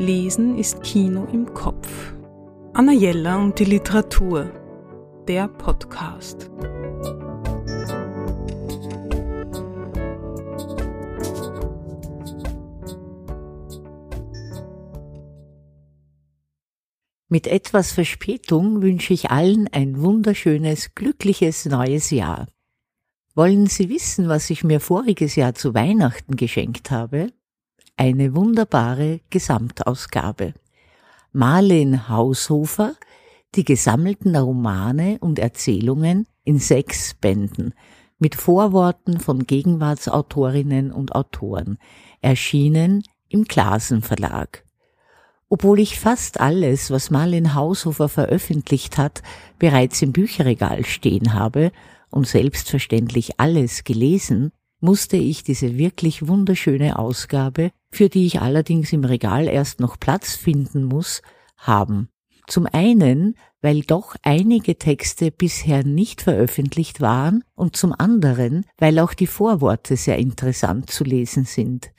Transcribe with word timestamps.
Lesen 0.00 0.56
ist 0.56 0.82
Kino 0.82 1.28
im 1.30 1.52
Kopf. 1.52 2.14
Anna 2.72 2.92
Jella 2.92 3.36
und 3.36 3.58
die 3.58 3.66
Literatur. 3.66 4.50
Der 5.28 5.46
Podcast. 5.46 6.50
Mit 17.28 17.46
etwas 17.46 17.92
Verspätung 17.92 18.80
wünsche 18.80 19.12
ich 19.12 19.30
allen 19.30 19.68
ein 19.70 20.00
wunderschönes, 20.00 20.94
glückliches 20.94 21.66
neues 21.66 22.08
Jahr. 22.08 22.46
Wollen 23.34 23.66
Sie 23.66 23.90
wissen, 23.90 24.30
was 24.30 24.48
ich 24.48 24.64
mir 24.64 24.80
voriges 24.80 25.36
Jahr 25.36 25.54
zu 25.54 25.74
Weihnachten 25.74 26.36
geschenkt 26.36 26.90
habe? 26.90 27.34
Eine 28.00 28.34
wunderbare 28.34 29.20
Gesamtausgabe. 29.28 30.54
Marlen 31.32 32.08
Haushofer, 32.08 32.94
die 33.54 33.62
gesammelten 33.62 34.34
Romane 34.34 35.18
und 35.20 35.38
Erzählungen 35.38 36.26
in 36.42 36.58
sechs 36.58 37.12
Bänden 37.12 37.74
mit 38.18 38.36
Vorworten 38.36 39.20
von 39.20 39.46
Gegenwartsautorinnen 39.46 40.92
und 40.92 41.14
Autoren, 41.14 41.76
erschienen 42.22 43.02
im 43.28 43.44
Glasen 43.44 44.00
Verlag. 44.00 44.64
Obwohl 45.50 45.78
ich 45.78 46.00
fast 46.00 46.40
alles, 46.40 46.90
was 46.90 47.10
Marlen 47.10 47.54
Haushofer 47.54 48.08
veröffentlicht 48.08 48.96
hat, 48.96 49.22
bereits 49.58 50.00
im 50.00 50.12
Bücherregal 50.12 50.86
stehen 50.86 51.34
habe 51.34 51.70
und 52.08 52.26
selbstverständlich 52.26 53.38
alles 53.38 53.84
gelesen, 53.84 54.52
musste 54.80 55.18
ich 55.18 55.44
diese 55.44 55.76
wirklich 55.76 56.26
wunderschöne 56.26 56.98
Ausgabe, 56.98 57.72
für 57.90 58.08
die 58.08 58.26
ich 58.26 58.40
allerdings 58.40 58.92
im 58.92 59.04
Regal 59.04 59.48
erst 59.48 59.80
noch 59.80 59.98
Platz 59.98 60.34
finden 60.36 60.84
muss, 60.84 61.22
haben. 61.56 62.08
Zum 62.46 62.66
einen, 62.66 63.36
weil 63.62 63.82
doch 63.82 64.16
einige 64.22 64.76
Texte 64.76 65.30
bisher 65.30 65.84
nicht 65.84 66.22
veröffentlicht 66.22 67.00
waren 67.00 67.44
und 67.54 67.76
zum 67.76 67.94
anderen, 67.96 68.64
weil 68.78 68.98
auch 68.98 69.14
die 69.14 69.26
Vorworte 69.26 69.96
sehr 69.96 70.18
interessant 70.18 70.90
zu 70.90 71.04
lesen 71.04 71.44
sind. 71.44 71.92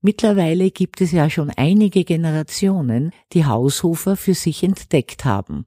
Mittlerweile 0.00 0.70
gibt 0.70 1.00
es 1.00 1.12
ja 1.12 1.30
schon 1.30 1.50
einige 1.50 2.04
Generationen, 2.04 3.10
die 3.32 3.46
Haushofer 3.46 4.16
für 4.16 4.34
sich 4.34 4.62
entdeckt 4.62 5.24
haben 5.24 5.66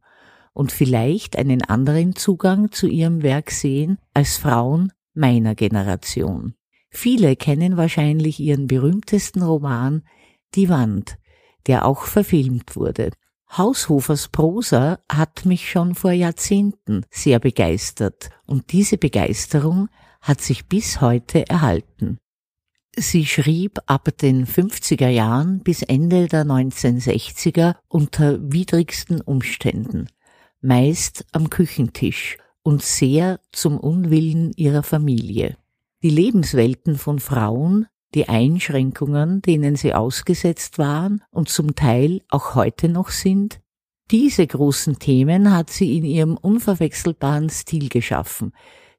und 0.54 0.72
vielleicht 0.72 1.38
einen 1.38 1.64
anderen 1.64 2.16
Zugang 2.16 2.72
zu 2.72 2.88
ihrem 2.88 3.24
Werk 3.24 3.52
sehen 3.52 3.98
als 4.14 4.38
Frauen 4.38 4.92
meiner 5.14 5.56
Generation. 5.56 6.54
Viele 6.90 7.36
kennen 7.36 7.78
wahrscheinlich 7.78 8.40
ihren 8.40 8.68
berühmtesten 8.68 9.44
Roman 9.44 10.04
Die 10.56 10.70
Wand, 10.70 11.18
der 11.68 11.86
auch 11.86 12.04
verfilmt 12.04 12.76
wurde. 12.76 13.12
Haushofers 13.56 14.28
Prosa 14.30 15.00
hat 15.10 15.46
mich 15.46 15.70
schon 15.70 15.96
vor 15.96 16.12
Jahrzehnten 16.12 17.06
sehr 17.10 17.40
begeistert 17.40 18.30
und 18.46 18.72
diese 18.72 18.98
Begeisterung 18.98 19.90
hat 20.22 20.42
sich 20.42 20.68
bis 20.68 21.00
heute 21.00 21.48
erhalten. 21.48 22.20
Sie 22.96 23.26
schrieb 23.26 23.80
ab 23.86 24.10
den 24.18 24.48
50er 24.48 25.08
Jahren 25.08 25.60
bis 25.60 25.84
Ende 25.84 26.28
der 26.28 26.46
1960er 26.46 27.76
unter 27.88 28.40
widrigsten 28.42 29.22
Umständen, 29.22 30.10
meist 30.62 31.26
am 31.32 31.50
Küchentisch 31.50 32.38
und 32.64 32.82
sehr 32.82 33.40
zum 33.52 33.80
Unwillen 33.80 34.52
ihrer 34.56 34.84
Familie. 34.84 35.58
Die 36.04 36.10
Lebenswelten 36.10 36.96
von 36.96 37.20
Frauen, 37.20 37.88
die 38.14 38.30
Einschränkungen, 38.30 39.42
denen 39.42 39.76
sie 39.76 39.94
ausgesetzt 39.94 40.78
waren 40.78 41.24
und 41.32 41.50
zum 41.50 41.76
Teil 41.76 42.22
auch 42.30 42.56
heute 42.56 42.88
noch 42.88 43.10
sind, 43.10 43.62
diese 44.12 44.46
großen 44.46 45.00
Themen 45.00 45.54
hat 45.54 45.70
sie 45.70 45.98
in 45.98 46.06
ihrem 46.06 46.38
unverwechselbaren 46.38 47.50
Stil 47.50 47.90
geschaffen, 47.90 48.54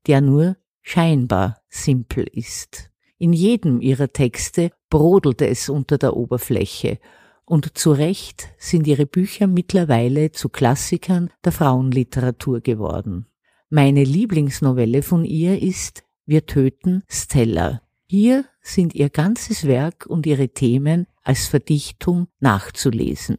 der 0.06 0.20
nur 0.20 0.56
scheinbar 0.82 1.62
simpel 1.68 2.26
ist. 2.32 2.90
In 3.16 3.32
jedem 3.32 3.80
ihrer 3.80 4.12
Texte 4.12 4.70
brodelte 4.90 5.46
es 5.46 5.68
unter 5.68 5.98
der 5.98 6.16
Oberfläche 6.16 6.98
und 7.44 7.78
zu 7.78 7.92
Recht 7.92 8.48
sind 8.58 8.86
ihre 8.86 9.06
Bücher 9.06 9.46
mittlerweile 9.46 10.32
zu 10.32 10.48
Klassikern 10.50 11.30
der 11.44 11.52
Frauenliteratur 11.52 12.60
geworden. 12.60 13.26
Meine 13.70 14.04
Lieblingsnovelle 14.04 15.02
von 15.02 15.24
ihr 15.24 15.62
ist 15.62 16.04
Wir 16.28 16.44
töten 16.44 17.04
Stella. 17.08 17.80
Hier 18.06 18.44
sind 18.60 18.94
ihr 18.94 19.08
ganzes 19.08 19.66
Werk 19.66 20.04
und 20.04 20.26
ihre 20.26 20.50
Themen 20.50 21.06
als 21.22 21.46
Verdichtung 21.46 22.28
nachzulesen. 22.38 23.38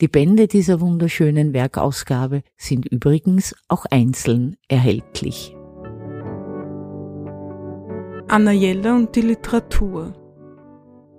Die 0.00 0.08
Bände 0.08 0.48
dieser 0.48 0.80
wunderschönen 0.80 1.52
Werkausgabe 1.52 2.42
sind 2.56 2.86
übrigens 2.86 3.54
auch 3.68 3.84
einzeln 3.90 4.56
erhältlich. 4.68 5.54
Anna 8.28 8.52
Jella 8.52 8.96
und 8.96 9.14
die 9.14 9.20
Literatur 9.20 10.14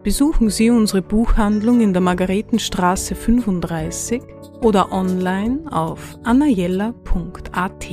besuchen 0.01 0.49
Sie 0.49 0.71
unsere 0.71 1.03
Buchhandlung 1.03 1.81
in 1.81 1.94
der 1.94 2.01
Margaretenstraße 2.01 3.13
35 3.13 4.23
oder 4.63 4.91
online 4.91 5.71
auf 5.71 6.17
annajella.at. 6.23 7.85